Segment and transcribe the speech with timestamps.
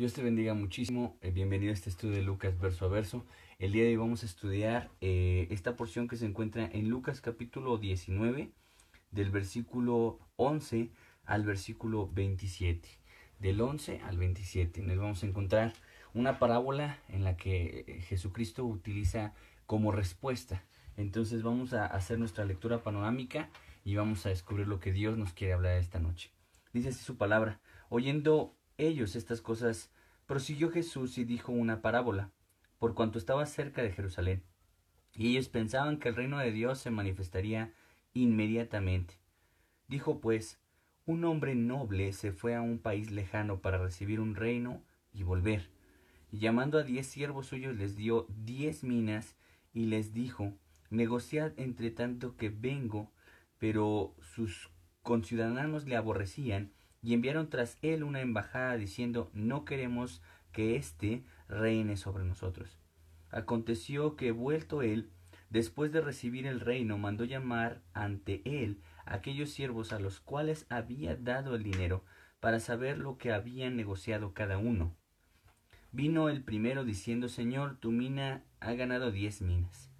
[0.00, 1.18] Dios te bendiga muchísimo.
[1.20, 3.26] Eh, bienvenido a este estudio de Lucas verso a verso.
[3.58, 7.20] El día de hoy vamos a estudiar eh, esta porción que se encuentra en Lucas
[7.20, 8.50] capítulo 19,
[9.10, 10.88] del versículo 11
[11.26, 12.88] al versículo 27.
[13.40, 14.80] Del 11 al 27.
[14.80, 15.74] Nos vamos a encontrar
[16.14, 19.34] una parábola en la que eh, Jesucristo utiliza
[19.66, 20.64] como respuesta.
[20.96, 23.50] Entonces vamos a hacer nuestra lectura panorámica
[23.84, 26.32] y vamos a descubrir lo que Dios nos quiere hablar esta noche.
[26.72, 27.60] Dice así su palabra.
[27.90, 29.90] Oyendo ellos estas cosas,
[30.26, 32.30] prosiguió Jesús y dijo una parábola,
[32.78, 34.42] por cuanto estaba cerca de Jerusalén.
[35.14, 37.72] Y ellos pensaban que el reino de Dios se manifestaría
[38.14, 39.14] inmediatamente.
[39.88, 40.58] Dijo pues,
[41.04, 45.68] un hombre noble se fue a un país lejano para recibir un reino y volver.
[46.30, 49.36] Y llamando a diez siervos suyos les dio diez minas
[49.74, 50.52] y les dijo,
[50.90, 53.10] negociad entre tanto que vengo,
[53.58, 54.70] pero sus
[55.02, 56.72] conciudadanos le aborrecían
[57.02, 60.22] y enviaron tras él una embajada diciendo no queremos
[60.52, 62.78] que éste reine sobre nosotros.
[63.30, 65.10] Aconteció que vuelto él,
[65.48, 71.16] después de recibir el reino, mandó llamar ante él aquellos siervos a los cuales había
[71.16, 72.04] dado el dinero,
[72.40, 74.96] para saber lo que habían negociado cada uno.
[75.92, 79.90] Vino el primero diciendo Señor, tu mina ha ganado diez minas.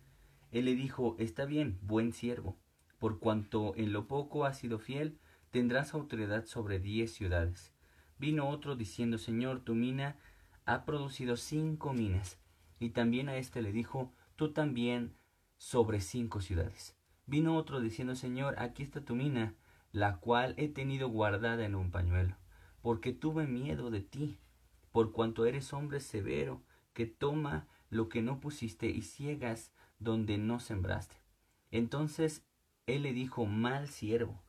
[0.50, 2.56] Él le dijo Está bien, buen siervo,
[2.98, 5.18] por cuanto en lo poco has sido fiel,
[5.50, 7.72] tendrás autoridad sobre diez ciudades.
[8.18, 10.16] Vino otro diciendo, Señor, tu mina
[10.64, 12.38] ha producido cinco minas.
[12.78, 15.14] Y también a éste le dijo, tú también
[15.56, 16.96] sobre cinco ciudades.
[17.26, 19.54] Vino otro diciendo, Señor, aquí está tu mina,
[19.92, 22.36] la cual he tenido guardada en un pañuelo,
[22.80, 24.38] porque tuve miedo de ti,
[24.92, 26.62] por cuanto eres hombre severo,
[26.92, 31.16] que toma lo que no pusiste y ciegas donde no sembraste.
[31.70, 32.44] Entonces
[32.86, 34.42] él le dijo, mal siervo,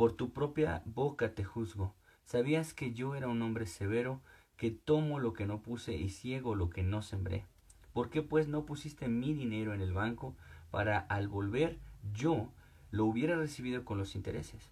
[0.00, 1.94] por tu propia boca te juzgo.
[2.24, 4.22] ¿Sabías que yo era un hombre severo,
[4.56, 7.44] que tomo lo que no puse y ciego lo que no sembré?
[7.92, 10.34] ¿Por qué pues no pusiste mi dinero en el banco
[10.70, 11.80] para al volver
[12.14, 12.50] yo
[12.90, 14.70] lo hubiera recibido con los intereses?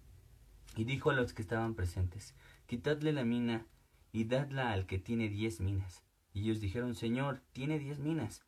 [0.75, 2.33] Y dijo a los que estaban presentes,
[2.65, 3.67] quitadle la mina
[4.11, 6.01] y dadla al que tiene diez minas.
[6.33, 8.41] Y ellos dijeron, Señor, tiene diez minas.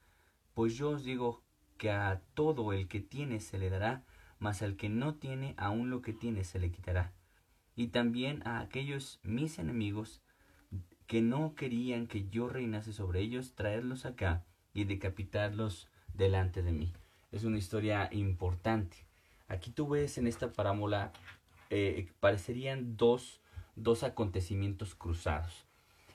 [0.55, 1.43] Pues yo os digo
[1.77, 4.03] que a todo el que tiene se le dará,
[4.41, 7.13] mas al que no tiene aún lo que tiene se le quitará.
[7.75, 10.21] Y también a aquellos mis enemigos
[11.05, 14.43] que no querían que yo reinase sobre ellos, traerlos acá
[14.73, 16.91] y decapitarlos delante de mí.
[17.31, 18.97] Es una historia importante.
[19.47, 21.13] Aquí tú ves en esta parábola,
[21.69, 23.41] eh, parecerían dos,
[23.75, 25.67] dos acontecimientos cruzados.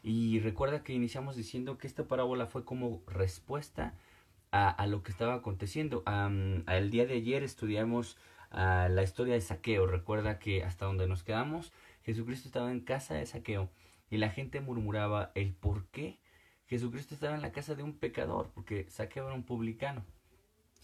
[0.02, 3.94] Y recuerda que iniciamos diciendo que esta parábola fue como respuesta
[4.56, 6.02] a, lo que estaba aconteciendo.
[6.06, 8.16] el día de ayer estudiamos
[8.50, 9.86] la historia de Saqueo.
[9.86, 11.72] Recuerda que hasta donde nos quedamos,
[12.04, 13.70] Jesucristo estaba en casa de Saqueo
[14.10, 16.18] y la gente murmuraba el por qué
[16.66, 20.04] Jesucristo estaba en la casa de un pecador, porque Saqueo era un publicano.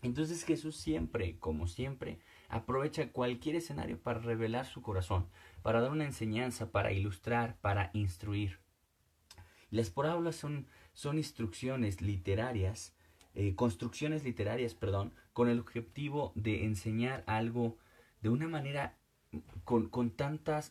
[0.03, 2.19] Entonces Jesús siempre, como siempre,
[2.49, 5.28] aprovecha cualquier escenario para revelar su corazón,
[5.62, 8.59] para dar una enseñanza, para ilustrar, para instruir.
[9.71, 12.94] Las parábolas son, son instrucciones literarias
[13.34, 17.78] eh, construcciones literarias, perdón, con el objetivo de enseñar algo
[18.20, 18.98] de una manera,
[19.65, 20.70] con, con tantas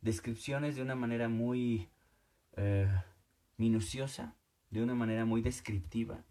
[0.00, 1.88] descripciones, de una manera muy
[2.56, 2.88] eh,
[3.56, 4.36] minuciosa,
[4.70, 6.22] de una manera muy descriptiva,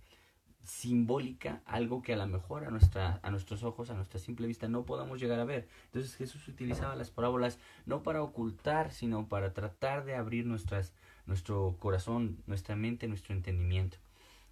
[0.63, 4.69] simbólica, algo que a lo mejor a, nuestra, a nuestros ojos, a nuestra simple vista,
[4.69, 5.67] no podamos llegar a ver.
[5.85, 10.93] Entonces Jesús utilizaba las parábolas no para ocultar, sino para tratar de abrir nuestras,
[11.25, 13.97] nuestro corazón, nuestra mente, nuestro entendimiento.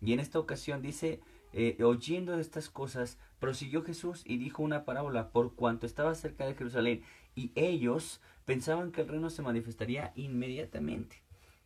[0.02, 1.20] Y en esta ocasión dice,
[1.54, 6.56] eh, oyendo estas cosas, prosiguió Jesús y dijo una parábola por cuanto estaba cerca de
[6.56, 7.04] Jerusalén
[7.36, 11.22] y ellos pensaban que el reino se manifestaría inmediatamente.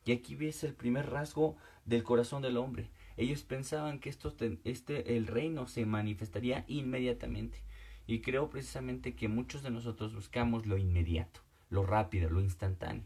[0.06, 2.90] Y aquí ves el primer rasgo del corazón del hombre.
[3.18, 7.64] Ellos pensaban que esto, este, el reino se manifestaría inmediatamente.
[8.06, 13.06] Y creo precisamente que muchos de nosotros buscamos lo inmediato, lo rápido, lo instantáneo.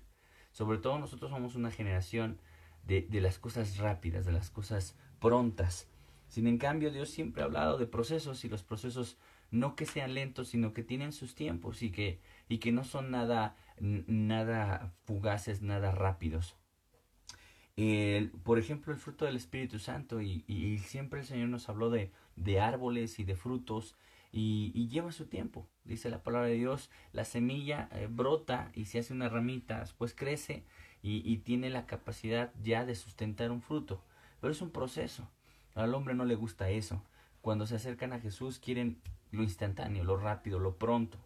[0.51, 2.37] Sobre todo nosotros somos una generación
[2.85, 5.87] de, de las cosas rápidas, de las cosas prontas.
[6.27, 9.17] Sin en cambio, Dios siempre ha hablado de procesos y los procesos
[9.51, 13.11] no que sean lentos, sino que tienen sus tiempos y que, y que no son
[13.11, 16.55] nada, nada fugaces, nada rápidos.
[18.43, 22.59] por ejemplo, el fruto del Espíritu Santo, y, siempre el Señor nos habló de, de
[22.59, 23.95] árboles y de frutos,
[24.31, 25.67] y, lleva su tiempo.
[25.83, 30.13] Dice la palabra de Dios, la semilla eh, brota y se hace una ramita, después
[30.13, 30.63] crece
[31.01, 34.03] y tiene la capacidad ya de sustentar un fruto.
[34.39, 35.27] Pero es un proceso.
[35.75, 37.03] Al hombre no le gusta eso.
[37.41, 39.01] Cuando se acercan a Jesús quieren
[39.31, 41.17] lo instantáneo, lo rápido, lo pronto.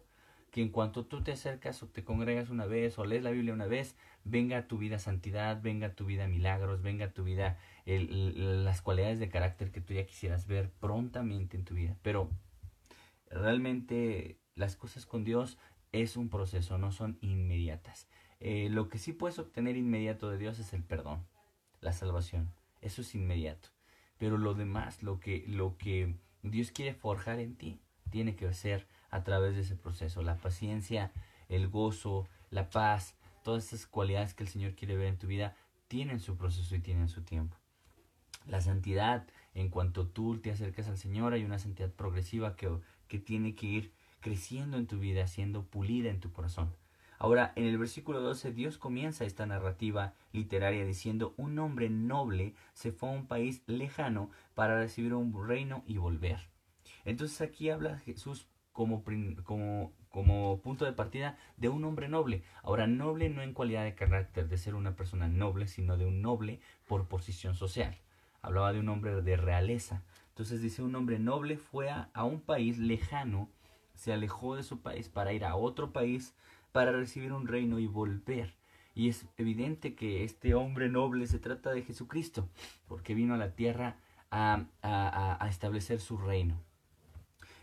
[0.50, 3.52] que en cuanto tú te acercas o te congregas una vez o lees la Biblia
[3.52, 7.24] una vez, venga a tu vida santidad, venga a tu vida milagros, venga a tu
[7.24, 11.96] vida las cualidades de carácter que tú ya quisieras ver prontamente en tu vida.
[12.02, 12.30] Pero
[13.30, 15.58] realmente las cosas con Dios
[15.90, 18.06] es un proceso, no son inmediatas.
[18.38, 21.26] Eh, lo que sí puedes obtener inmediato de Dios es el perdón,
[21.80, 22.52] la salvación.
[22.84, 23.70] Eso es inmediato.
[24.18, 28.86] Pero lo demás, lo que, lo que Dios quiere forjar en ti, tiene que ser
[29.10, 30.22] a través de ese proceso.
[30.22, 31.10] La paciencia,
[31.48, 35.56] el gozo, la paz, todas esas cualidades que el Señor quiere ver en tu vida,
[35.88, 37.56] tienen su proceso y tienen su tiempo.
[38.46, 42.70] La santidad, en cuanto tú te acercas al Señor, hay una santidad progresiva que,
[43.08, 46.74] que tiene que ir creciendo en tu vida, siendo pulida en tu corazón.
[47.18, 52.92] Ahora, en el versículo 12, Dios comienza esta narrativa literaria diciendo, un hombre noble se
[52.92, 56.48] fue a un país lejano para recibir un reino y volver.
[57.04, 59.04] Entonces aquí habla Jesús como,
[59.44, 62.42] como, como punto de partida de un hombre noble.
[62.62, 66.22] Ahora, noble no en cualidad de carácter de ser una persona noble, sino de un
[66.22, 67.96] noble por posición social.
[68.42, 70.02] Hablaba de un hombre de realeza.
[70.30, 73.48] Entonces dice, un hombre noble fue a, a un país lejano,
[73.94, 76.34] se alejó de su país para ir a otro país,
[76.74, 78.52] para recibir un reino y volver.
[78.96, 82.48] Y es evidente que este hombre noble se trata de Jesucristo,
[82.88, 84.00] porque vino a la tierra
[84.32, 86.60] a, establecer su reino.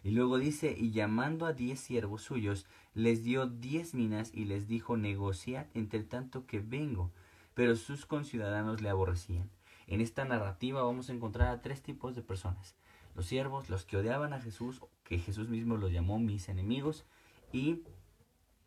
[0.06, 4.70] Y luego dice, y llamando a diez siervos suyos, les dio diez minas y les
[4.70, 7.12] dijo, negociad entre tanto que vengo.
[7.54, 9.50] Pero sus conciudadanos le aborrecían.
[9.88, 12.78] En esta narrativa vamos a encontrar a tres tipos de personas.
[13.14, 17.04] Los siervos, los que odiaban a Jesús, que Jesús mismo los llamó mis enemigos,
[17.52, 17.82] y,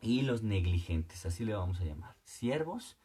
[0.01, 2.15] y los negligentes, así le vamos a llamar.
[2.23, 2.97] Siervos,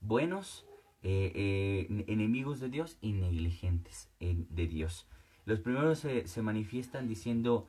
[0.00, 0.66] buenos,
[1.02, 5.06] eh, eh, enemigos de Dios y negligentes de Dios.
[5.44, 7.68] Los primeros se, se manifiestan diciendo,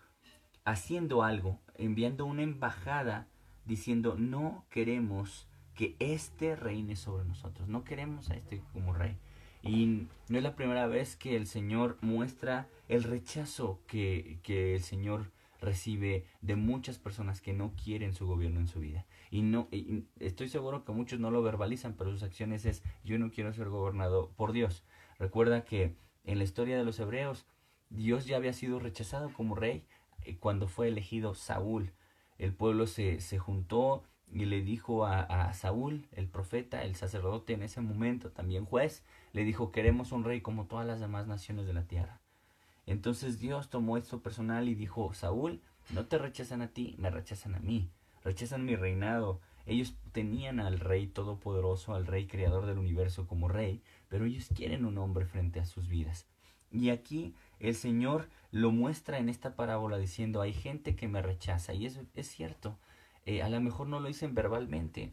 [0.66, 3.28] haciendo algo, enviando una embajada
[3.66, 9.16] diciendo no queremos que este reine sobre nosotros, no queremos a este como rey.
[9.62, 14.82] Y no es la primera vez que el Señor muestra el rechazo que, que el
[14.82, 19.06] Señor recibe de muchas personas que no quieren su gobierno en su vida.
[19.32, 23.18] Y no y estoy seguro que muchos no lo verbalizan, pero sus acciones es yo
[23.20, 24.84] no quiero ser gobernado por Dios.
[25.20, 27.46] Recuerda que en la historia de los hebreos
[27.90, 29.86] Dios ya había sido rechazado como rey
[30.24, 31.94] eh, cuando fue elegido Saúl.
[32.38, 37.54] El pueblo se, se juntó y le dijo a, a, Saúl, el profeta, el sacerdote
[37.54, 41.66] en ese momento, también juez, le dijo, queremos un rey como todas las demás naciones
[41.66, 42.20] de la tierra.
[42.88, 45.62] Entonces Dios tomó esto personal y dijo, Saúl,
[45.94, 47.92] no te rechazan a ti, me rechazan a mí,
[48.24, 49.42] rechazan mi reinado.
[49.66, 54.86] Ellos tenían al rey todopoderoso, al rey creador del universo como rey, pero ellos quieren
[54.86, 56.28] un hombre frente a sus vidas.
[56.72, 61.74] Y aquí el Señor lo muestra en esta parábola diciendo, hay gente que me rechaza.
[61.74, 62.78] Y eso es cierto.
[63.26, 65.12] Eh, a lo mejor no lo dicen verbalmente,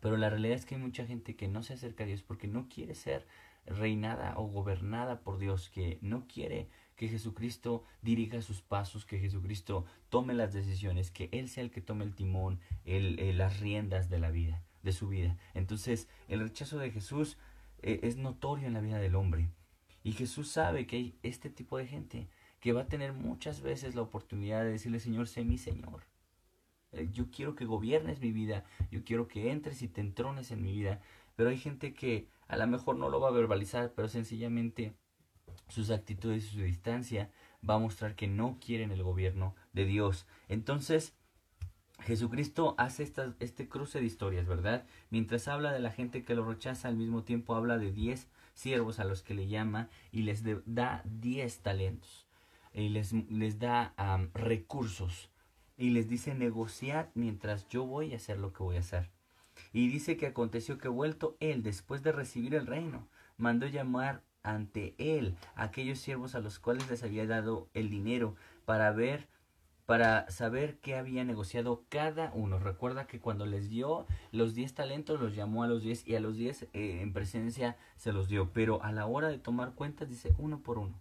[0.00, 2.48] pero la realidad es que hay mucha gente que no se acerca a Dios porque
[2.48, 3.26] no quiere ser
[3.68, 9.86] reinada o gobernada por Dios, que no quiere que Jesucristo dirija sus pasos, que Jesucristo
[10.08, 14.10] tome las decisiones, que Él sea el que tome el timón, el, eh, las riendas
[14.10, 15.36] de la vida, de su vida.
[15.54, 17.38] Entonces, el rechazo de Jesús
[17.82, 19.48] eh, es notorio en la vida del hombre.
[20.02, 22.28] Y Jesús sabe que hay este tipo de gente
[22.60, 26.02] que va a tener muchas veces la oportunidad de decirle, Señor, sé mi Señor.
[26.92, 30.62] Eh, yo quiero que gobiernes mi vida, yo quiero que entres y te entrones en
[30.62, 31.00] mi vida.
[31.36, 34.94] Pero hay gente que a lo mejor no lo va a verbalizar, pero sencillamente
[35.68, 37.30] sus actitudes y su distancia
[37.68, 40.26] va a mostrar que no quieren el gobierno de Dios.
[40.48, 41.14] Entonces,
[42.00, 44.86] Jesucristo hace esta, este cruce de historias, ¿verdad?
[45.10, 48.98] Mientras habla de la gente que lo rechaza, al mismo tiempo habla de diez siervos
[48.98, 52.26] a los que le llama y les da diez talentos
[52.72, 53.94] y les, les da
[54.34, 55.30] recursos
[55.76, 59.10] y les dice negociar mientras yo voy a hacer lo que voy a hacer.
[59.72, 64.94] Y dice que aconteció que vuelto él después de recibir el reino, mandó llamar ante
[64.98, 68.34] él a aquellos siervos a los cuales les había dado el dinero
[68.64, 69.28] para ver
[69.88, 72.58] para saber qué había negociado cada uno.
[72.58, 76.20] Recuerda que cuando les dio los 10 talentos, los llamó a los 10 y a
[76.20, 78.52] los 10 eh, en presencia se los dio.
[78.52, 81.00] Pero a la hora de tomar cuentas dice uno por uno.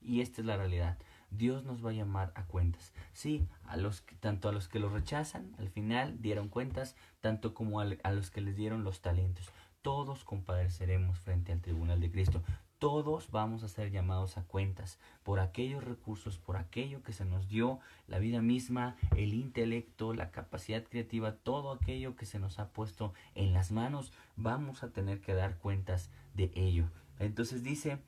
[0.00, 0.98] Y esta es la realidad.
[1.30, 2.92] Dios nos va a llamar a cuentas.
[3.12, 7.80] Sí, a los tanto a los que los rechazan, al final dieron cuentas, tanto como
[7.80, 9.50] a los que les dieron los talentos.
[9.82, 12.42] Todos compadeceremos frente al tribunal de Cristo
[12.78, 17.48] todos vamos a ser llamados a cuentas por aquellos recursos, por aquello que se nos
[17.48, 22.68] dio, la vida misma, el intelecto, la capacidad creativa, todo aquello que se nos ha
[22.68, 26.90] puesto en las manos, vamos a tener que dar cuentas de ello.
[27.18, 27.98] Entonces dice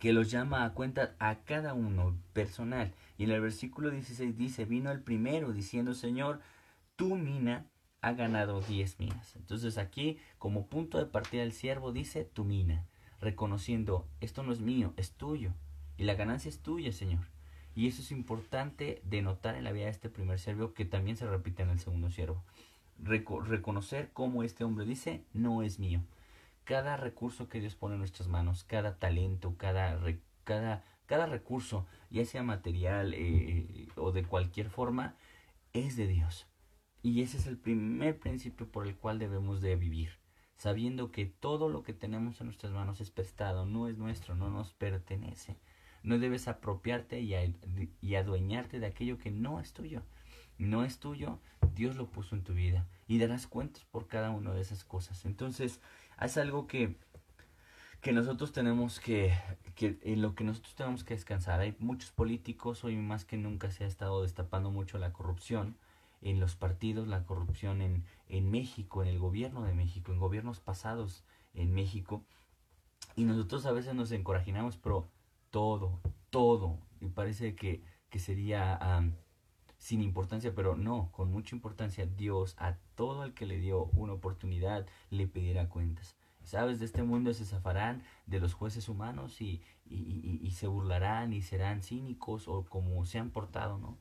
[0.00, 4.64] que los llama a cuenta a cada uno personal Y en el versículo 16 dice,
[4.64, 6.40] vino el primero diciendo, Señor,
[6.96, 7.66] tu mina
[8.00, 9.36] ha ganado diez minas.
[9.36, 12.86] Entonces aquí, como punto de partida, el siervo dice, tu mina,
[13.20, 15.52] reconociendo, esto no es mío, es tuyo.
[15.98, 17.26] Y la ganancia es tuya, Señor.
[17.76, 21.18] Y eso es importante de notar en la vida de este primer siervo que también
[21.18, 22.42] se repite en el segundo siervo.
[23.02, 26.00] reconocer cómo este hombre dice, no es mío.
[26.70, 30.00] Cada recurso que Dios pone en nuestras manos, cada talento, cada,
[30.44, 35.16] cada, cada recurso, ya sea material eh, o de cualquier forma,
[35.72, 36.46] es de Dios.
[37.02, 40.20] Y ese es el primer principio por el cual debemos de vivir,
[40.58, 44.48] sabiendo que todo lo que tenemos en nuestras manos es prestado, no es nuestro, no
[44.48, 45.56] nos pertenece.
[46.04, 50.04] No debes apropiarte y, adueñarte de aquello que no es tuyo.
[50.56, 51.40] No es tuyo,
[51.74, 55.24] Dios lo puso en tu vida y darás cuentas por cada una de esas cosas.
[55.24, 55.80] Entonces,
[56.26, 56.96] es algo que,
[58.00, 59.34] que nosotros tenemos que,
[59.74, 61.60] que, en lo que nosotros tenemos que descansar.
[61.60, 65.76] Hay muchos políticos, hoy más que nunca se ha estado destapando mucho la corrupción
[66.22, 70.60] en los partidos, la corrupción en, en México, en el gobierno de México, en gobiernos
[70.60, 71.24] pasados
[71.54, 72.24] en México.
[73.16, 75.08] Y nosotros a veces nos encorajinamos, pero
[75.50, 76.00] todo,
[76.30, 76.78] todo.
[77.00, 78.78] Y parece que, que sería
[79.80, 82.06] sin importancia, pero no, con mucha importancia.
[82.06, 86.14] Dios a todo el que le dio una oportunidad le pedirá cuentas.
[86.44, 86.78] ¿Sabes?
[86.78, 91.42] De este mundo se zafarán de los jueces humanos y, y, y, se burlarán y
[91.42, 93.96] serán cínicos o como se han portado, ¿no?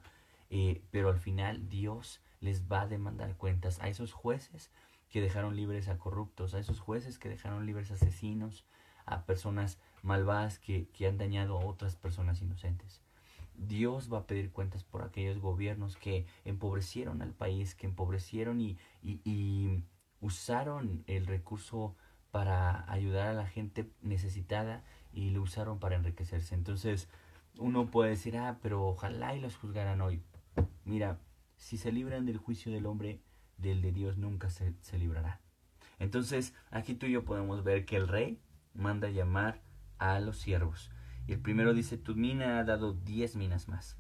[0.50, 4.72] Eh, pero al final Dios les va a demandar cuentas a esos jueces
[5.10, 8.66] que dejaron libres a corruptos, a esos jueces que dejaron libres a asesinos,
[9.06, 13.02] a personas malvadas que, que han dañado a otras personas inocentes.
[13.68, 18.78] Dios va a pedir cuentas por aquellos gobiernos que empobrecieron al país, que empobrecieron y,
[19.02, 19.84] y, y,
[20.22, 21.96] usaron el recurso
[22.32, 26.56] para ayudar a la gente necesitada y lo usaron para enriquecerse.
[26.56, 27.10] Entonces
[27.58, 30.22] uno puede decir, ah, pero ojalá y los juzgaran hoy.
[30.86, 31.20] Mira,
[31.58, 33.22] si se libran del juicio del hombre,
[33.58, 35.42] del de Dios nunca se, se librará.
[36.00, 38.42] Entonces aquí tú y yo podemos ver que el rey
[38.74, 39.62] manda llamar
[39.98, 40.92] a los siervos.
[41.32, 43.98] El primero dice, tu mina ha dado diez minas más.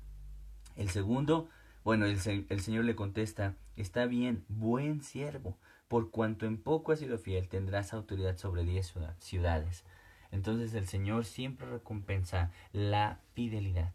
[0.75, 1.47] El segundo,
[1.83, 2.17] bueno, el,
[2.49, 5.57] el Señor le contesta, está bien, buen siervo,
[5.87, 9.83] por cuanto en poco has sido fiel, tendrás autoridad sobre diez ciudades.
[10.31, 13.93] Entonces el Señor siempre recompensa la fidelidad,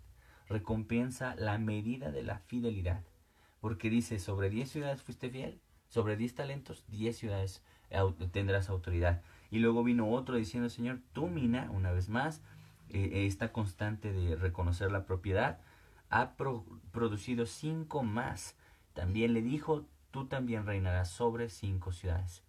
[0.48, 3.02] recompensa la medida de la fidelidad,
[3.60, 7.62] porque dice, sobre diez ciudades fuiste fiel, sobre diez talentos, diez ciudades
[8.32, 9.22] tendrás autoridad.
[9.50, 12.42] Y luego vino otro diciendo, Señor, tú mina, una vez más,
[12.88, 15.60] eh, esta constante de reconocer la propiedad,
[16.10, 16.36] ha
[16.92, 18.56] producido cinco más.
[18.92, 22.44] También le dijo, tú también reinarás sobre cinco ciudades.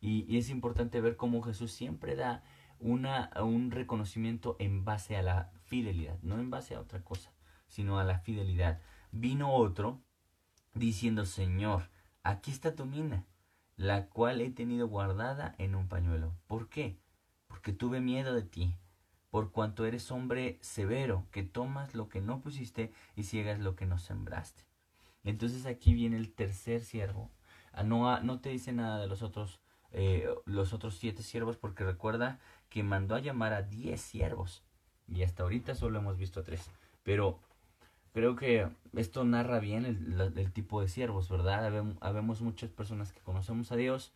[0.00, 2.42] Y, es importante ver cómo Jesús siempre da
[2.78, 7.32] una, un reconocimiento en base a la fidelidad, no en base a otra cosa,
[7.68, 8.80] sino a la fidelidad.
[9.12, 10.02] Vino otro
[10.74, 11.90] diciendo, Señor,
[12.22, 13.26] aquí está tu mina
[13.76, 16.34] la cual he tenido guardada en un pañuelo.
[16.46, 16.98] ¿Por qué?
[17.46, 18.76] Porque tuve miedo de ti,
[19.34, 23.84] por cuanto eres hombre severo, que tomas lo que no pusiste y ciegas lo que
[23.84, 24.62] no sembraste.
[25.24, 27.32] Entonces aquí viene el tercer siervo.
[27.72, 29.58] Ah, no, no te dice nada de los otros,
[29.90, 32.38] eh, los otros siete siervos, porque recuerda
[32.68, 34.62] que mandó a llamar a diez siervos.
[35.08, 36.70] Y hasta ahorita solo hemos visto a tres.
[37.02, 37.40] Pero
[38.12, 41.66] creo que esto narra bien el, tipo de siervos, ¿verdad?
[41.98, 44.12] Habemos, muchas personas que conocemos a Dios,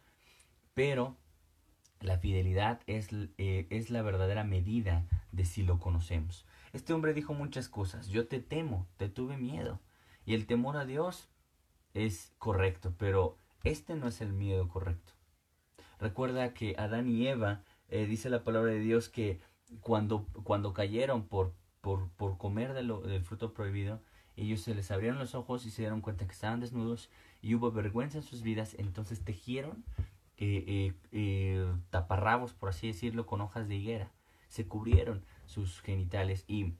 [0.75, 1.17] pero
[2.00, 6.45] la fidelidad es, eh, es la verdadera medida de si lo conocemos.
[6.73, 8.09] Este hombre dijo muchas cosas.
[8.09, 9.81] Yo te temo, te tuve miedo.
[10.25, 11.28] Y el temor a Dios
[11.95, 15.12] es correcto, pero este no es el miedo correcto.
[15.99, 19.40] Recuerda que Adán y Eva, eh, dice la palabra de Dios que
[19.81, 24.00] cuando, cuando cayeron por por, por comer del fruto prohibido,
[24.37, 27.71] ellos se les abrieron los ojos y se dieron cuenta que estaban desnudos y hubo
[27.73, 29.85] vergüenza en sus vidas, entonces tejieron
[30.38, 34.12] eh, eh, eh, taparrabos, por así decirlo, con hojas de higuera.
[34.49, 36.75] Se cubrieron sus genitales y,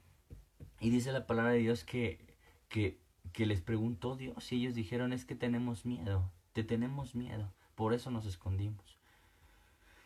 [0.81, 2.25] y dice la palabra de Dios que,
[2.69, 3.01] que,
[3.33, 7.95] que les preguntó Dios y ellos dijeron es que tenemos miedo, te tenemos miedo, por
[7.95, 8.98] eso nos escondimos.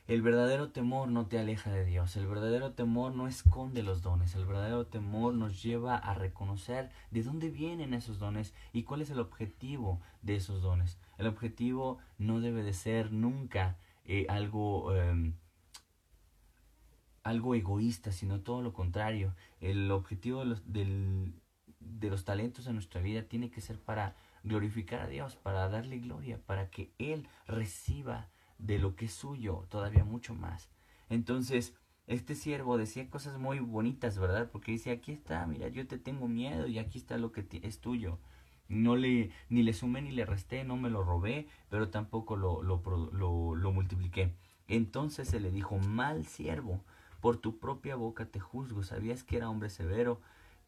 [0.08, 4.34] El verdadero temor no te aleja de Dios, el verdadero temor no esconde los dones,
[4.34, 9.10] el verdadero temor nos lleva a reconocer de dónde vienen esos dones y cuál es
[9.10, 10.98] el objetivo de esos dones.
[11.18, 15.34] El objetivo no debe de ser nunca eh, algo, em,
[17.22, 19.36] algo egoísta, sino todo lo contrario.
[19.60, 25.00] El objetivo de los, de los talentos en nuestra vida tiene que ser para glorificar
[25.00, 28.31] a Dios, para darle gloria, para que Él reciba
[28.62, 30.70] de lo que es suyo, todavía mucho más.
[31.08, 31.74] Entonces,
[32.06, 34.50] este siervo decía cosas muy bonitas, ¿verdad?
[34.50, 37.80] Porque dice, aquí está, mira, yo te tengo miedo y aquí está lo que es
[37.80, 38.18] tuyo.
[38.68, 42.62] No le, ni le sumé ni le resté, no me lo robé, pero tampoco lo,
[42.62, 44.34] lo, lo, lo multipliqué.
[44.68, 46.80] Entonces se le dijo, mal siervo,
[47.20, 50.20] por tu propia boca te juzgo, sabías que era hombre severo,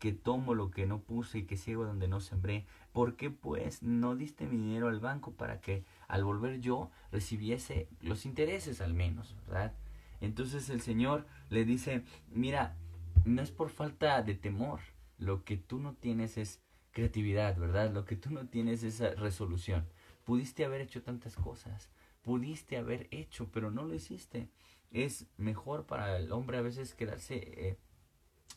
[0.04, 2.66] que tomo lo que no puse y que ciego donde no sembré.
[2.92, 7.88] ¿Por qué pues no diste mi dinero al banco para que al volver yo recibiese
[8.02, 9.72] los intereses al menos, verdad?
[10.20, 12.76] Entonces el Señor le dice, mira,
[13.24, 14.80] no es por falta de temor,
[15.16, 17.90] lo que tú no tienes es creatividad, ¿verdad?
[17.90, 19.86] Lo que tú no tienes es resolución.
[20.24, 21.88] Pudiste haber hecho tantas cosas,
[22.20, 24.50] pudiste haber hecho, pero no lo hiciste.
[24.90, 27.78] Es mejor para el hombre a veces quedarse eh,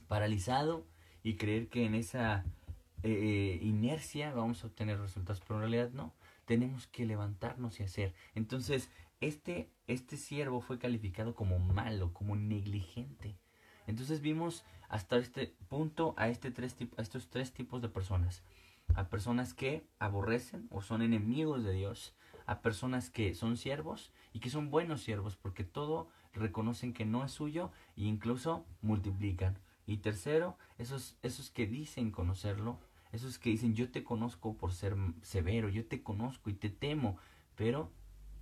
[0.10, 0.86] paralizado
[1.24, 2.46] y creer que en esa
[3.04, 6.14] eh, inercia vamos a obtener resultados, pero en realidad no.
[6.46, 8.14] Tenemos que levantarnos y hacer.
[8.34, 13.38] Entonces, este, este siervo fue calificado como malo, como negligente.
[13.88, 18.44] Entonces vimos hasta este punto a, este tres, a estos tres tipos de personas.
[18.96, 22.14] A personas que aborrecen o son enemigos de Dios.
[22.46, 27.26] A personas que son siervos y que son buenos siervos porque todo reconocen que no
[27.26, 29.58] es suyo e incluso multiplican.
[29.88, 32.77] Y tercero, esos, esos que dicen conocerlo,
[33.13, 37.17] esos que dicen yo te conozco por ser severo, yo te conozco y te temo,
[37.56, 37.89] pero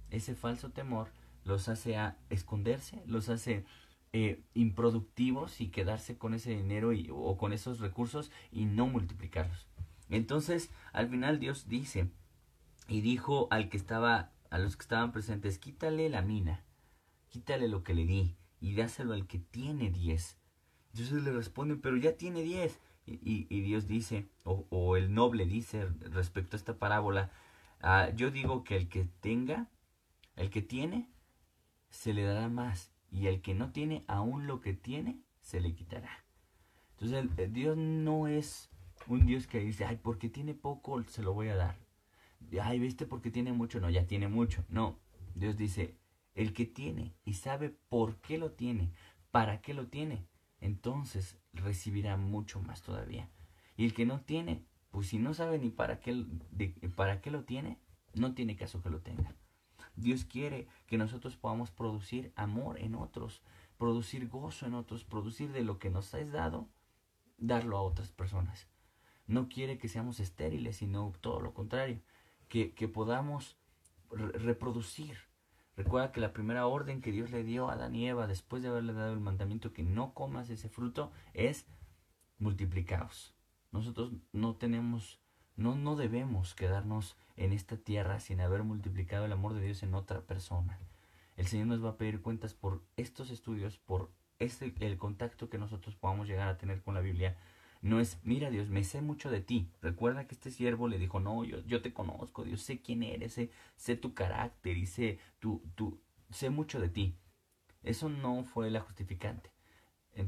[0.09, 1.11] ese falso temor
[1.43, 3.63] los hace a esconderse, los hace
[4.11, 9.67] eh, improductivos y quedarse con ese dinero y, o con esos recursos y no multiplicarlos.
[10.09, 12.09] Entonces, al final Dios dice
[12.87, 16.63] y dijo al que estaba, a los que estaban presentes, quítale la mina,
[17.29, 20.37] quítale lo que le di y dáselo al que tiene diez
[20.95, 22.79] entonces le responden, pero ya tiene diez.
[23.05, 27.31] Y, Dios dice, o, el noble dice respecto a esta parábola,
[27.81, 29.69] ah, yo digo que el que tenga,
[30.37, 31.09] el que tiene,
[31.89, 32.93] se le dará más.
[33.11, 36.25] Y el que no tiene, aún lo que tiene, se le quitará.
[36.97, 38.71] Entonces Dios no es
[39.07, 41.77] un Dios que dice, ay, porque tiene poco, se lo voy a dar.
[42.61, 44.63] Ay, viste, porque tiene mucho, no, ya tiene mucho.
[44.69, 44.97] No,
[45.35, 45.97] Dios dice,
[46.35, 48.93] el que tiene y sabe por qué lo tiene,
[49.31, 50.25] para qué lo tiene,
[50.65, 53.29] entonces recibirá mucho más todavía.
[53.77, 56.25] Y el que no tiene, pues si no sabe ni para qué,
[56.95, 57.77] para qué lo tiene,
[58.13, 59.35] no tiene caso que lo tenga.
[59.95, 63.41] Dios quiere que nosotros podamos producir amor en otros,
[63.77, 66.67] producir gozo en otros, producir de lo que nos has dado,
[67.37, 68.67] darlo a otras personas.
[69.27, 72.01] No quiere que seamos estériles, sino todo lo contrario,
[72.47, 73.57] que, que podamos
[74.09, 75.17] reproducir
[75.77, 78.69] Recuerda que la primera orden que Dios le dio a Adán y Eva después de
[78.69, 81.65] haberle dado el mandamiento que no comas ese fruto es
[82.39, 83.33] multiplicaos.
[83.71, 85.19] Nosotros no tenemos,
[85.57, 89.93] no, no debemos quedarnos en esta tierra sin haber multiplicado el amor de Dios en
[89.95, 90.79] otra persona.
[91.35, 95.57] El Señor nos va a pedir cuentas por estos estudios, por este, el contacto que
[95.57, 97.37] nosotros podamos llegar a tener con la Biblia
[97.85, 99.69] no es, mira Dios, me sé mucho de ti.
[99.79, 103.33] Recuerda que este siervo le dijo, no, yo, yo te conozco, Dios, sé quién eres,
[103.33, 105.61] sé, sé tu carácter y sé, tu,
[106.31, 107.15] sé mucho de ti.
[107.83, 109.51] Eso no fue la justificante.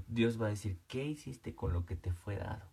[0.08, 2.70] Dios va a decir, ¿qué hiciste con lo que te fue dado?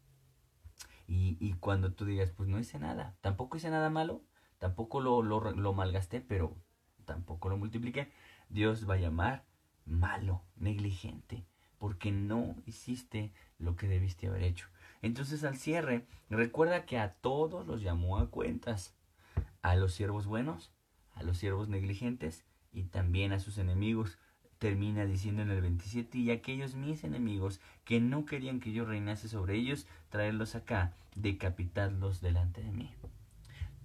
[1.07, 4.20] Y, y cuando tú digas, pues no hice nada, tampoco hice nada malo,
[4.59, 6.59] tampoco lo, lo, lo malgasté, pero
[7.07, 8.12] tampoco lo multipliqué,
[8.51, 9.47] Dios va a llamar
[9.87, 11.47] malo, negligente,
[11.79, 13.33] porque no hiciste
[13.64, 14.68] lo que debiste haber hecho.
[15.03, 18.94] Entonces al cierre, recuerda que a todos los llamó a cuentas.
[19.61, 20.72] A los siervos buenos,
[21.14, 24.18] a los siervos negligentes y también a sus enemigos.
[24.59, 29.29] Termina diciendo en el 27, y aquellos mis enemigos que no querían que yo reinase
[29.29, 32.90] sobre ellos, traerlos acá, decapitadlos delante de mí.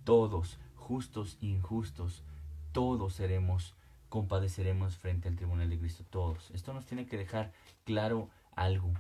[0.06, 2.24] Todos, justos e injustos,
[2.72, 3.76] todos seremos,
[4.08, 6.50] compadeceremos frente al tribunal de Cristo, todos.
[6.52, 7.52] Esto nos tiene que dejar
[7.84, 8.94] claro algo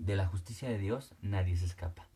[0.00, 2.08] de la justicia de Dios nadie se escapa.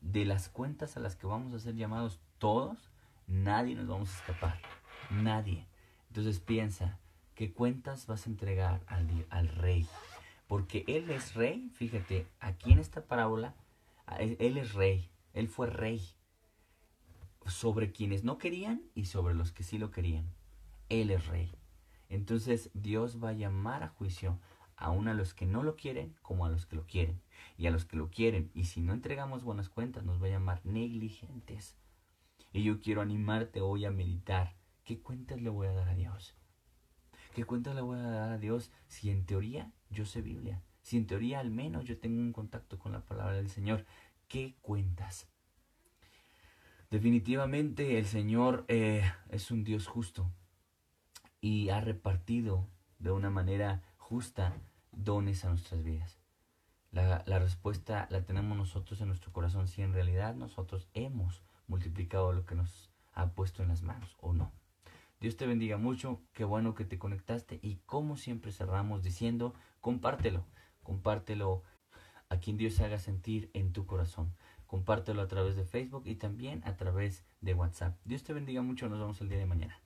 [0.00, 2.90] De las cuentas a las que vamos a ser llamados todos,
[3.26, 4.60] nadie nos vamos a escapar.
[5.10, 5.66] Nadie.
[6.08, 6.98] Entonces piensa,
[7.34, 9.86] ¿qué cuentas vas a entregar al, al rey?
[10.46, 13.54] Porque Él es rey, fíjate, aquí en esta parábola,
[14.18, 16.02] Él es rey, Él fue rey
[17.46, 20.26] sobre quienes no querían y sobre los que sí lo querían.
[20.90, 21.50] Él es rey.
[22.10, 24.38] Entonces Dios va a llamar a juicio
[24.80, 27.22] aún a los que no lo quieren como a los que lo quieren.
[27.56, 30.30] Y a los que lo quieren, y si no entregamos buenas cuentas, nos va a
[30.30, 31.76] llamar negligentes.
[32.52, 34.56] Y yo quiero animarte hoy a meditar.
[34.84, 36.34] ¿Qué cuentas le voy a dar a Dios?
[37.34, 40.62] ¿Qué cuentas le voy a dar a Dios si en teoría yo sé Biblia?
[40.82, 43.84] Si en teoría al menos yo tengo un contacto con la palabra del Señor.
[44.26, 45.28] ¿Qué cuentas?
[46.90, 50.32] Definitivamente el Señor eh, es un Dios justo
[51.40, 52.66] y ha repartido
[52.98, 54.56] de una manera ajusta
[55.04, 56.18] dones a nuestras vidas.
[56.90, 62.32] La, la, respuesta la tenemos nosotros en nuestro corazón, si en realidad nosotros hemos multiplicado
[62.32, 64.52] lo que nos ha puesto en las manos o no.
[65.20, 70.46] Dios te bendiga mucho, qué bueno que te conectaste y como siempre cerramos diciendo, compártelo,
[70.82, 71.62] compártelo
[72.30, 74.34] a quien Dios haga sentir en tu corazón.
[74.66, 77.98] Compártelo a través de Facebook y también a través de WhatsApp.
[78.04, 79.80] Dios te bendiga mucho, nos vemos el día de mañana.